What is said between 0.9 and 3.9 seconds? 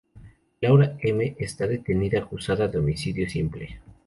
M. está detenida acusada de homicidio simple.